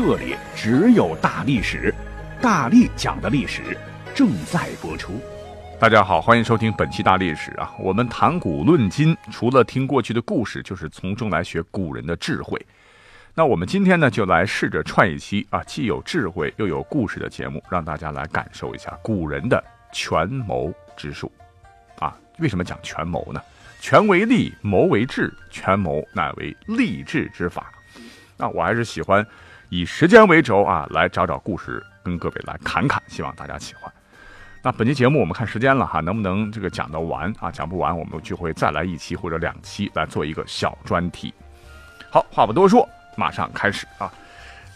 [0.00, 1.92] 这里只有大历史，
[2.40, 3.76] 大力讲的历史
[4.14, 5.20] 正在播出。
[5.80, 7.74] 大家好，欢迎收听本期大历史啊！
[7.80, 12.64] 我们谈古论今，除了听过去的故事，就是从中来学古人的智慧。
[13.34, 19.60] 那我们今天呢，就来试着串一期啊，既有智慧又有故事的节目，让大家来感受一下古人的
[19.92, 21.32] 权谋之术
[21.98, 22.16] 啊。
[22.38, 23.42] 为什么讲权谋呢？
[23.80, 27.72] 权为利，谋为智，权谋乃为利治之法。
[28.36, 29.26] 那我还是喜欢。
[29.70, 33.92] 以时间为轴啊，来找找故事，跟各位来侃侃，希望大家喜欢。
[34.62, 37.50] 那本期节目我们看时间了哈，能不能这个讲得完啊？
[37.50, 41.34] 讲不完，我们就会再来一期或者两期来做一个小专题。
[42.10, 44.10] 好，话不多说，马上开始啊。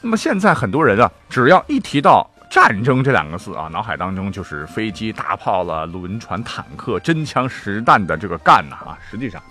[0.02, 8.98] 那么现在很多人啊，只要一提到战争这两个字啊，脑海当中就是飞机、大炮了、轮船、坦克、真枪实弹的这个干呐啊。
[9.10, 9.42] 实际上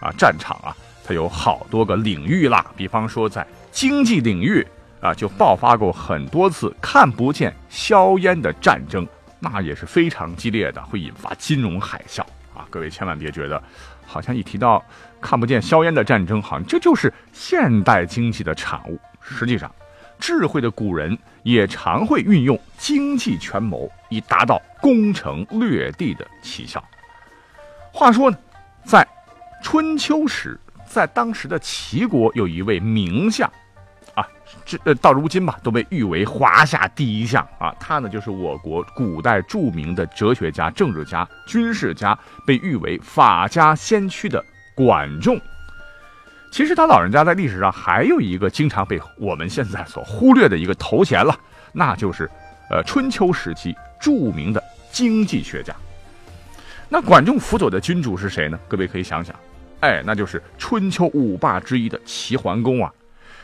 [0.00, 3.46] 啊，战场啊，它有好多个领域啦，比方说在。
[3.72, 4.64] 经济领域
[5.00, 9.04] 啊，就爆发过很多次看不见硝烟的战争，
[9.40, 12.20] 那也是非常激烈的，会引发金融海啸
[12.54, 12.64] 啊！
[12.70, 13.60] 各位千万别觉得，
[14.06, 14.84] 好像一提到
[15.20, 19.00] 看不见硝烟的战争，好像这就是现代经济的产物。
[19.20, 19.74] 实际上，
[20.20, 26.84] 智慧的古人也常会运用经济权谋，以达到攻城略地的奇效。
[27.90, 28.38] 话说呢，
[28.84, 29.06] 在
[29.62, 33.50] 春秋时，在当时的齐国，有一位名相。
[34.64, 37.74] 这呃，到如今吧，都被誉为华夏第一相啊。
[37.80, 45.40] 他呢，就是我国古代著名的哲学家、政治家、军事家，被誉为法家先驱的管仲。
[46.50, 51.34] 其实他老人家在历史上还有一个经常被我们现在所忽略的一个头衔了，
[51.72, 52.30] 那就是
[52.70, 55.74] 呃春秋时期著名的经济学家。
[56.90, 58.60] 那管仲辅佐的君主是谁呢？
[58.68, 59.34] 各位可以想想，
[59.80, 62.92] 哎，那就是春秋五霸之一的齐桓公啊。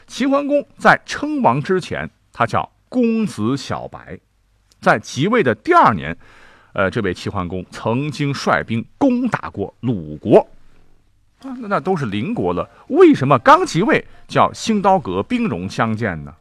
[0.08, 4.18] 齐桓公在称王之前，他叫公子小白。
[4.80, 6.16] 在即位的第二年，
[6.72, 10.38] 呃，这位齐桓公曾经率兵攻打过鲁国，
[11.42, 12.68] 啊，那那都是邻国了。
[12.88, 16.34] 为什么刚即位叫兴刀阁兵戎相见呢？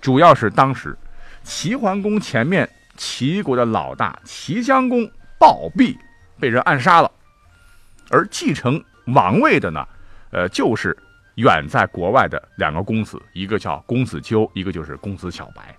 [0.00, 0.96] 主要是当时
[1.44, 5.08] 齐桓公前面齐国的老大齐襄公
[5.38, 5.96] 暴毙，
[6.40, 7.10] 被人暗杀了，
[8.10, 9.86] 而继承王位的呢，
[10.32, 10.96] 呃，就是。
[11.36, 15.76] 远在国外的两个公子，一个叫公子纠，一个就是公子小白。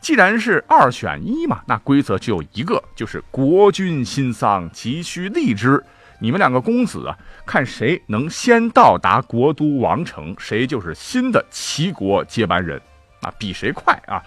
[0.00, 5.82] 既然是二选一嘛，那规则只有一个，就是国君新丧，急需立之。
[6.18, 7.16] 你们两个公子啊，
[7.46, 12.80] 看谁能先到达国都王城，谁就是新的齐国接班人。
[13.20, 14.22] 啊，比谁快啊！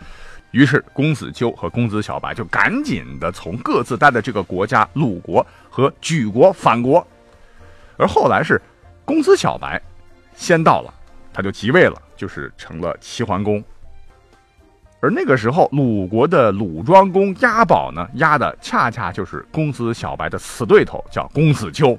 [0.52, 7.06] 于是公子纠和公子小白就赶紧的从各自待的这个国家鲁国和莒国返国。
[7.98, 8.62] 而后来是
[9.04, 9.82] 公子小白。
[10.36, 10.94] 先到了，
[11.34, 13.64] 他就即位了，就是成了齐桓公。
[15.02, 21.98] 而那个时候，鲁国的鲁庄公押宝呢，押的恰恰就是公子小白的死对头，叫公子纠。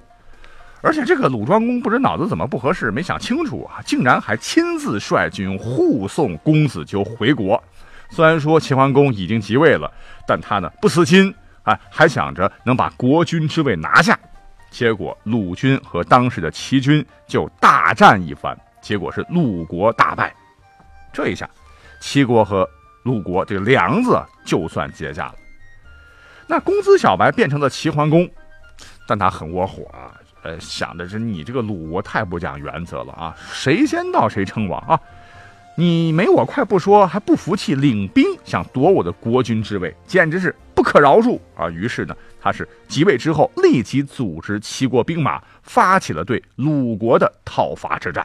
[0.80, 7.62] 而且这个鲁庄公不知脑子怎么不合适，没想清楚啊，竟然还亲自率军护送公子纠回国。
[8.10, 9.90] 虽然说齐桓公已经即位了，
[10.26, 14.18] 但他呢不死心啊，还想着能把国君之位拿下。
[14.74, 20.34] 结果鲁军和当时的齐军就大战一番，结果是鲁国大败。
[21.12, 21.48] 这一下，
[22.00, 22.68] 齐国和
[23.04, 25.34] 鲁国这个梁子就算结下了。
[26.48, 28.28] 那公子小白变成了齐桓公，
[29.06, 30.10] 但他很窝火啊，
[30.42, 34.98] 呃，想的是你这个鲁国太不讲原则了啊，谁先到谁称王啊。
[35.76, 40.52] 你没我快不说，还不服气，领兵想夺我的国君之位，简直是
[40.84, 41.68] 可饶恕啊！
[41.68, 48.24] 于是呢，他是即位之后，立即组织齐国兵马，发起了对鲁国的讨伐之战。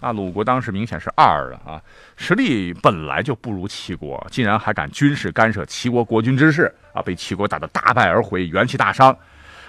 [0.00, 1.82] 那鲁国当时明显是二了啊，
[2.16, 7.02] 实力本来就不如齐国，竟然还敢军事干涉齐国国君之事啊！
[7.02, 9.16] 被齐国打得大败而回，元气大伤。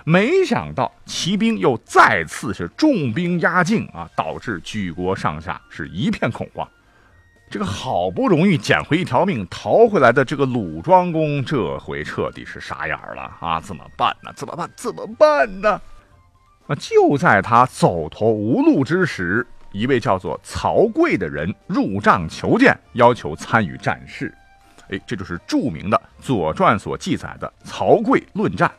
[0.03, 6.67] 没想到骑兵又再次是重兵压境啊，导致举国上下是一片恐慌。
[7.49, 13.59] 这个好不容易捡回一条命逃回来的这个鲁庄公，这回彻底是傻眼了啊！
[13.59, 14.31] 怎么办呢？
[14.35, 14.69] 怎么办？
[14.75, 15.81] 怎么办呢？
[16.67, 24.31] 那就在他走投无路之时，一位叫做曹刿的人入帐求见，要求参与战事。
[24.91, 28.71] 哎，这就是著名的《左传》所记载的曹刿论战。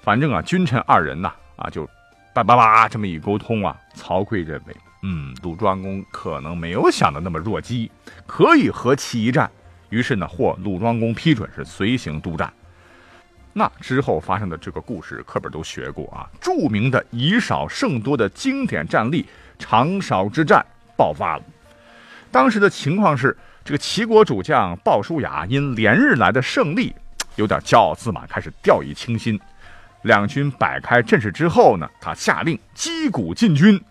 [0.00, 1.86] 反正啊，君臣二人呐，啊，就
[2.32, 7.90] 叭叭叭这么一沟通啊，曹刿认为，嗯，鲁庄公可能没有想的那么弱鸡，
[8.26, 9.50] 可以和其一战。
[9.88, 12.52] 于是呢，获鲁庄公批准，是随行督战。
[13.52, 16.28] 那之后发生的这个故事，课本都学过啊。
[16.40, 19.26] 著名的以少胜多的经典战例
[19.58, 20.64] 长勺之战
[20.96, 21.42] 爆发了。
[22.30, 26.94] 当时的情况是，这个齐国主将鲍叔牙因连日来的胜利，
[27.34, 29.40] 有点骄傲自满，开始掉以轻心。
[30.02, 33.82] 两军摆开阵势之后呢，他下令击鼓进军。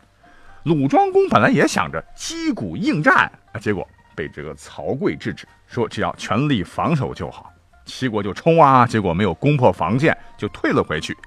[0.64, 7.52] 鲁庄公本来也想着击鼓应战啊，结果被这个曹刿制止，说只要全力防守就好。
[7.86, 11.18] 齐国就冲啊，结果没有攻破防线，就退了回去。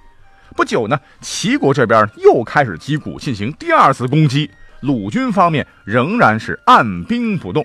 [0.54, 4.50] 不久呢，齐国这边又开始击鼓进行第二次攻击，
[4.80, 7.64] 鲁军方面仍然是按兵不动。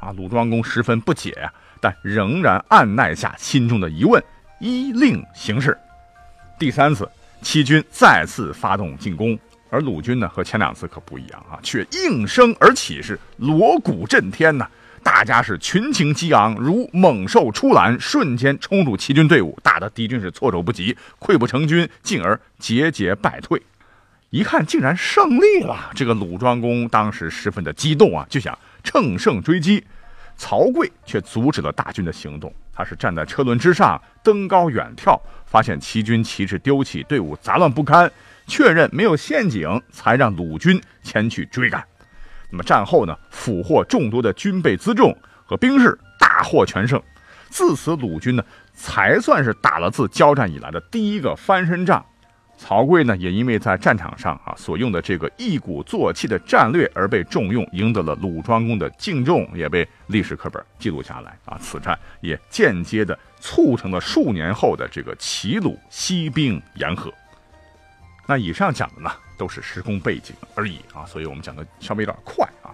[0.00, 4.22] 啊，鲁庄公十分不解呀，但仍然按耐下心中的疑问，
[4.58, 5.76] 依令行事。
[6.58, 7.08] 第三次，
[7.42, 9.38] 齐军再次发动进攻，
[9.74, 14.68] 而鲁军呢，和前两次可不一样啊，却应声而起，是锣鼓震天呐。
[15.02, 23.60] 大家是群情激昂，如猛兽出栏，瞬间冲入齐军队伍，打得敌军是措手不及，溃不成军，进而节节败退。
[24.30, 29.84] 一看竟然胜利了，这个鲁庄公当时十分的激动啊，就想乘胜追击。
[30.36, 38.10] 曹刿却阻止了大军的行动，他是站在车轮之上，登高远眺，发现齐军旗帜丢弃，队伍杂乱不堪，
[38.46, 41.84] 确认没有陷阱，才让鲁军前去追赶。
[42.50, 47.02] 那么战后呢，俘获众多的军备辎重和兵士，大获全胜。
[47.48, 52.04] 自此，鲁军呢才算是打了自交战以来的第一个翻身仗。
[52.56, 61.58] 曹刿呢，也因为在战场上啊所用的这个一鼓作气的战略而被重用，赢得了鲁庄公的敬重，也被历史课本记录下来啊。
[61.60, 67.12] 此战也间接的促成了数年后的这个齐鲁西兵言和。
[68.26, 69.10] 那以上讲的呢？
[69.36, 72.70] 都是时空背景而已啊，所以我们讲的稍微有点快啊。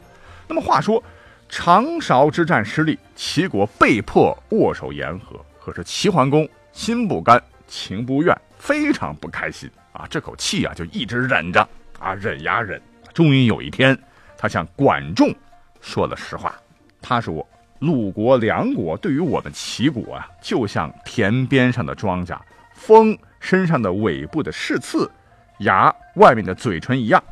[0.46, 1.02] 那么话说，
[1.48, 5.42] 长勺之战失利，齐国被迫握手言和。
[5.58, 11.66] 可是齐桓公心不甘情不愿，非常不开心啊，这口气啊就一直忍着
[11.98, 12.80] 啊，忍呀忍。
[13.14, 13.98] 终于有一天，
[14.36, 15.34] 他向管仲
[15.80, 16.54] 说了实话。
[17.00, 17.48] 他说
[17.80, 22.38] ：“鲁国、梁国对于我们齐国啊，就像田边上的庄稼，
[22.74, 25.10] 风身上的尾部的饰刺。”
[25.60, 27.22] 牙外面的嘴唇一样。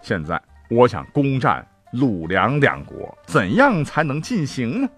[0.00, 4.88] 现在我想攻占鲁梁两国，怎样才能进行呢？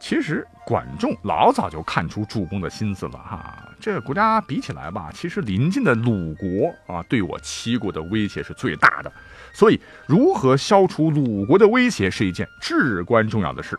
[0.00, 3.68] 其实管仲老早就看出主公的心思了哈。
[3.80, 9.10] 这个国家比起来吧，其实邻近的鲁国啊，对我齐国的威胁是最大的。
[9.52, 13.76] 所以，如何消除鲁国的威胁是一件至关重要的事。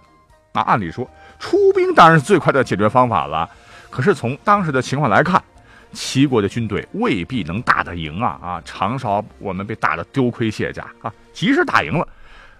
[0.53, 3.49] 那按理说，出兵当然是最快的解决方法了。
[3.89, 5.41] 可是从当时的情况来看，
[5.91, 8.39] 齐国的军队未必能打得赢啊！
[8.41, 11.11] 啊，长勺我们被打得丢盔卸甲啊！
[11.33, 12.07] 即使打赢了，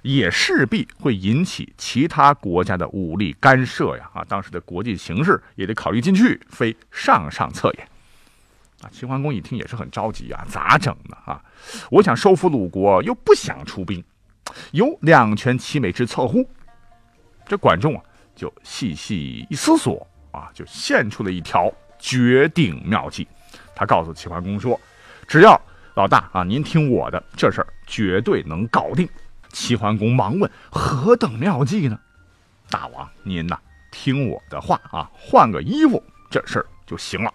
[0.02, 4.10] 也势必会引起其他国家的武力干涉呀！
[4.14, 7.88] 啊，当时的国际形势也得考虑进去，非上上策也。
[8.82, 11.16] 啊，齐桓公一听也是很着急啊，咋整呢？
[11.26, 11.42] 啊，
[11.92, 14.04] 我想收复鲁国，又不想出兵，
[14.72, 16.50] 有两全其美之策乎？
[17.46, 18.02] 这管仲啊，
[18.36, 21.72] 就细细一思索啊，就献出了一条。
[22.00, 23.28] 决定妙计，
[23.76, 24.80] 他告诉齐桓公说
[25.28, 25.60] ：“只要
[25.96, 29.08] 老大啊，您听我的，这事儿绝对能搞定。”
[29.52, 32.00] 齐桓公忙问：“何等妙计呢？”
[32.70, 33.60] 大王，您呐，
[33.92, 37.34] 听我的话啊，换个衣服，这事儿就行了。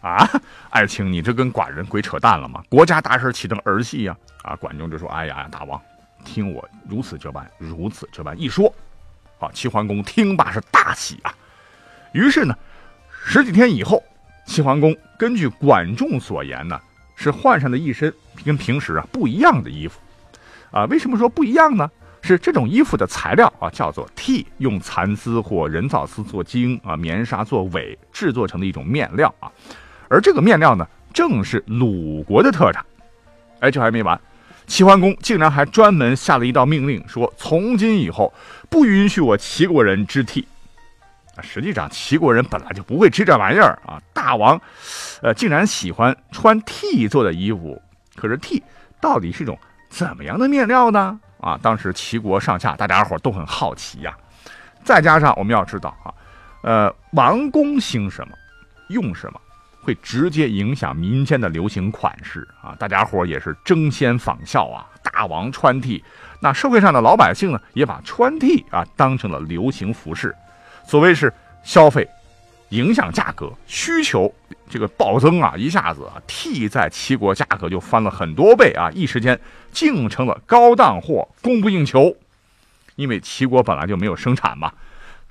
[0.00, 0.28] 啊，
[0.70, 2.62] 爱卿，你这跟寡人鬼扯淡了吗？
[2.68, 4.16] 国家大事岂能儿戏呀？
[4.42, 5.80] 啊，管仲就说：“哎呀，大王，
[6.24, 8.72] 听我如此这般，如此这般一说。”
[9.40, 11.34] 啊，齐桓公听罢是大喜啊，
[12.12, 12.56] 于是呢。
[13.30, 14.02] 十几天以后，
[14.46, 16.80] 齐桓公根据管仲所言呢，
[17.14, 18.10] 是换上了一身
[18.42, 20.00] 跟平时啊不一样的衣服，
[20.70, 21.90] 啊，为什么说不一样呢？
[22.22, 29.52] 是这种衣服的材料啊，叫做替，用蚕丝或人造丝做茎啊，棉纱做尾，制作成的一种面料啊。
[30.08, 32.82] 而这个面料呢，正是鲁国的特产。
[33.60, 34.18] 哎，这还没完，
[34.66, 38.32] 齐桓公竟然还专门下了一道命令，说从今以后
[38.70, 40.48] 不允许我齐国人织替。
[41.42, 44.00] 实际上，齐国人本来就不会织这玩意儿啊！
[44.12, 44.60] 大王，
[45.22, 47.80] 呃，竟然喜欢穿替做的衣服。
[48.16, 48.62] 可是替
[49.00, 51.18] 到底是一种怎么样的面料呢？
[51.40, 54.16] 啊，当时齐国上下大家伙都很好奇呀。
[54.82, 56.14] 再加上我们要知道啊，
[56.62, 58.34] 呃，王公兴什么，
[58.88, 59.40] 用什么，
[59.82, 66.02] 会直接影响民间的流行款式啊，大家伙也是争先仿效啊，大王穿 T，
[66.40, 70.34] 那社会上的老百姓呢，也把穿 T 啊当成了流行服饰，
[70.88, 71.30] 所谓是
[71.62, 72.08] 消费
[72.70, 74.34] 影响价格，需求
[74.70, 79.38] 这个暴增啊，一下子啊 T 在齐国价格就翻了很多倍啊，一时间
[79.70, 82.16] 竟成了高档货，供不应求，
[82.96, 84.72] 因为齐国本来就没有生产嘛，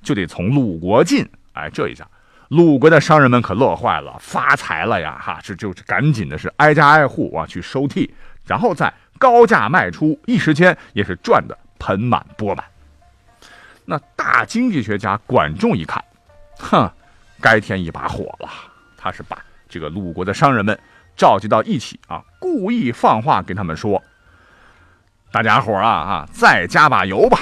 [0.04, 2.08] 就得从鲁国进，哎，这一下。
[2.50, 5.20] 鲁国的商人们可乐坏了，发财了呀！
[5.20, 8.14] 哈，这就是赶紧的是挨家挨户啊去收替，
[8.46, 12.64] 然后再高价卖出，一时间也是赚得盆满钵满。
[13.90, 16.04] 那大经济学家管仲一看，
[16.60, 16.92] 哼，
[17.40, 18.50] 该添一把火了。
[18.98, 20.78] 他是把这个鲁国的商人们
[21.16, 24.04] 召集到一起啊，故意放话跟他们说
[25.32, 27.40] ：“大家伙啊啊，再加把油吧。”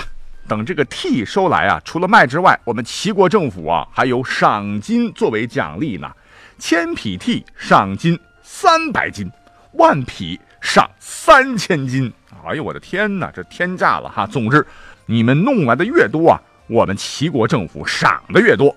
[0.48, 6.12] 等这个 T 收来啊，除了卖之外，我们齐国政府啊还有赏金作为奖励呢。
[6.60, 9.32] 千匹 T 赏金三百斤，
[9.72, 12.14] 万匹赏三千斤。
[12.46, 14.28] 哎呦，我的天哪，这天价了哈！
[14.28, 14.64] 总之，
[15.06, 18.76] 你们弄来的越多啊，我们齐国政府赏的越多。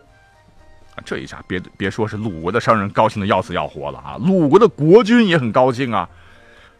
[1.05, 6.09] 这一下，别别说是鲁国的商人高兴的要死要活了啊，鲁国的国君也很高兴啊。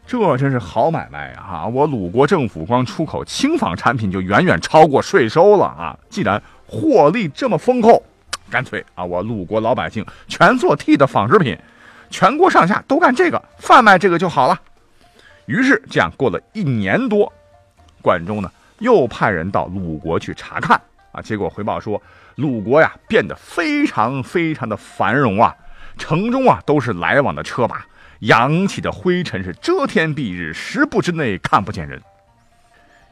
[0.07, 1.45] 这真是好买卖呀！
[1.47, 5.99] 哈，我鲁国政府光出口轻纺产品就远远超过税收了啊！
[6.09, 8.03] 既然获利这么丰厚，
[8.49, 11.59] 干脆啊，我鲁国老百姓全做 T 的纺织品，
[12.09, 14.59] 全国上下都干这个，贩卖这个就好了。
[15.45, 17.31] 于是这样过了一年多，
[18.01, 20.81] 管仲呢又派人到鲁国去查看
[21.13, 22.01] 啊，结果回报说，
[22.37, 25.55] 鲁国呀变得非常非常的繁荣啊，
[25.97, 27.83] 城中啊都是来往的车马。
[28.21, 32.03] 扬起的灰尘是遮天蔽日，十步之内看不见人。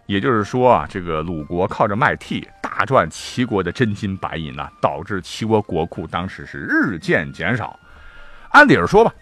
[0.07, 7.79] 也就是说啊，这个鲁国靠着卖替大赚齐国的真金白银呐，导致齐国国库当时是日渐减少。
[8.51, 9.13] 按理说吧，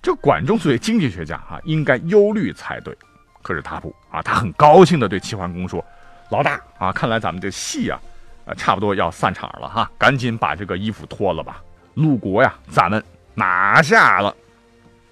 [0.00, 2.96] 这管仲作为经济学家啊，应该忧虑才对。
[3.44, 5.84] 可是他不啊，他很高兴地对齐桓公说
[6.32, 8.00] ：“老大啊，看来咱们这戏啊，
[8.46, 11.62] 啊差不多要散场了哈，赶紧把这个衣服脱了吧。
[11.92, 14.34] 鲁国呀，咱们拿下了。”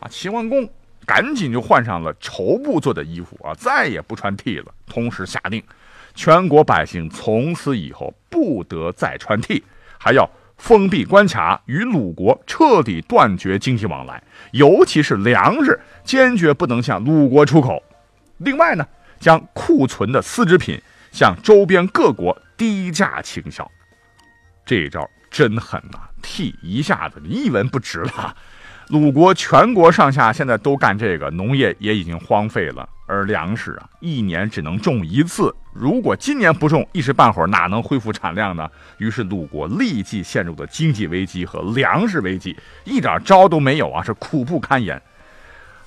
[0.00, 0.66] 啊，齐桓公
[1.04, 4.72] 赶紧就换上了绸布做的衣服啊，再也不穿 T 了。
[4.86, 5.62] 同时下令，
[6.14, 9.62] 全国百姓从此以后不得再穿 T，
[9.98, 14.22] 还要封闭关卡，与鲁国彻底断绝经济往来，
[14.52, 17.82] 尤其是粮食，坚决不能向鲁国出口。
[18.44, 18.86] 另外呢，
[19.18, 20.80] 将库存的丝织品
[21.10, 23.70] 向周边各国低价倾销。
[24.64, 28.36] 这一招真狠呐！T 一下子一文不值了。
[28.88, 35.54] 鲁国全国上下现在都干这个，农业也已经荒废了，而粮食啊，一年只能种一次。
[35.72, 38.68] 如果今年不种，一时半会儿哪能恢复产量呢？
[38.98, 45.00] 于是鲁国立即陷入了经济危机和粮食危机，一点招都没有啊，是苦不堪言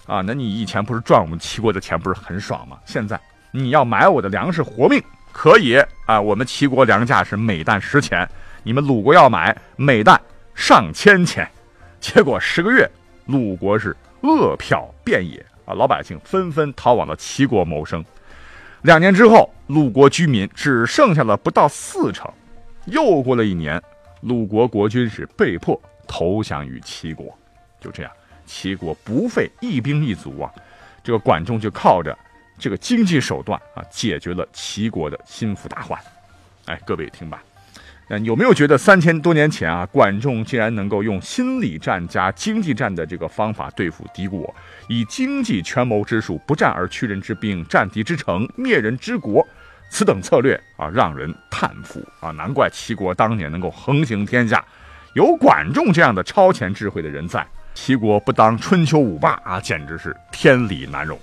[0.05, 0.21] 啊！
[0.21, 2.77] 那你以前不是赚我们齐国的钱，不是很爽吗？
[2.85, 3.19] 现在
[3.51, 6.19] 你要买我的粮食活命，可以啊！
[6.19, 8.27] 我们齐国粮价是每担十钱，
[8.63, 10.19] 你们鲁国要买每担
[10.53, 11.49] 上千钱。
[11.99, 12.89] 结果十个月，
[13.25, 18.03] 鲁国是饿殍遍野啊，老百姓纷纷逃往了齐国谋生。
[18.83, 22.31] 两年之后，鲁国居民只剩下了不到四成。
[22.85, 23.81] 又过了一年，
[24.21, 27.35] 鲁国国君是被迫投降于齐国。
[27.79, 28.11] 就这样，
[28.45, 30.51] 齐国不费一兵一卒啊，
[31.03, 32.17] 这个管仲就靠着
[32.57, 35.99] 这个经济手段啊，解决了齐国的心腹大患。
[36.65, 37.43] 哎，各位听吧。
[38.07, 44.53] 嗯，有没有觉得三千多年前啊，管仲竟然能够用心理战加经济战的这个方法对付敌国，
[44.87, 49.43] 以经济权谋之术，不战而屈人之兵，战敌之城，灭人之国，
[49.89, 52.29] 此等策略啊，让人叹服啊！
[52.29, 54.63] 难怪齐国当年能够横行天下，
[55.15, 57.43] 有管仲这样的超前智慧的人在，
[57.75, 61.19] 齐国不当春秋五霸啊，简直是天理难容。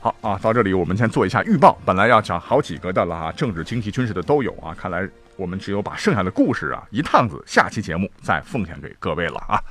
[0.00, 5.08] 好啊，到这里我们先做一下预报，本来要讲好几个的了啊，政治、经济、军事的都有啊，看来。
[5.36, 9.62] 我们只有把剩下的故事啊，一趟子下期节目再奉献给各位了啊！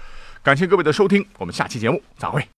[0.42, 2.57] 感谢各位的收听，我们下期节目再会。